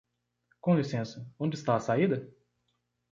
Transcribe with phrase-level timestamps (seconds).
[0.61, 2.27] Com licença, onde está a saída?